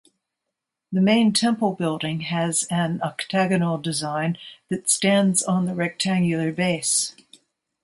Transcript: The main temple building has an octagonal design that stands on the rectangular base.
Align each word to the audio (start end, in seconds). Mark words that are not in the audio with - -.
The 0.91 0.99
main 0.99 1.31
temple 1.31 1.73
building 1.73 2.21
has 2.21 2.63
an 2.71 2.99
octagonal 3.03 3.77
design 3.77 4.39
that 4.69 4.89
stands 4.89 5.43
on 5.43 5.65
the 5.65 5.75
rectangular 5.75 6.51
base. 6.51 7.15